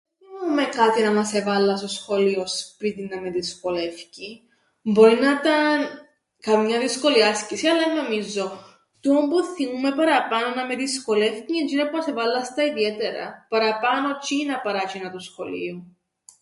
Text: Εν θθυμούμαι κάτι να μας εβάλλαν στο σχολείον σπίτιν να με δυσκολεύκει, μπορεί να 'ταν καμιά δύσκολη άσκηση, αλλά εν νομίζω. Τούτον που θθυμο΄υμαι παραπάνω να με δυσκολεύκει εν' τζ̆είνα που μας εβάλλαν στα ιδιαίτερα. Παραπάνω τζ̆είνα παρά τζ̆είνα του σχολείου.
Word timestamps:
Εν 0.31 0.37
θθυμούμαι 0.37 0.63
κάτι 0.65 1.01
να 1.03 1.11
μας 1.13 1.33
εβάλλαν 1.33 1.77
στο 1.77 1.87
σχολείον 1.87 2.47
σπίτιν 2.47 3.07
να 3.11 3.21
με 3.21 3.29
δυσκολεύκει, 3.29 4.41
μπορεί 4.81 5.19
να 5.19 5.39
'ταν 5.41 5.85
καμιά 6.41 6.79
δύσκολη 6.79 7.23
άσκηση, 7.23 7.67
αλλά 7.67 7.81
εν 7.81 7.95
νομίζω. 7.95 8.59
Τούτον 9.01 9.29
που 9.29 9.39
θθυμο΄υμαι 9.43 9.91
παραπάνω 9.95 10.55
να 10.55 10.65
με 10.65 10.75
δυσκολεύκει 10.75 11.53
εν' 11.57 11.65
τζ̆είνα 11.67 11.89
που 11.89 11.95
μας 11.95 12.07
εβάλλαν 12.07 12.45
στα 12.45 12.63
ιδιαίτερα. 12.63 13.45
Παραπάνω 13.49 14.09
τζ̆είνα 14.17 14.59
παρά 14.63 14.81
τζ̆είνα 14.85 15.11
του 15.11 15.19
σχολείου. 15.19 15.95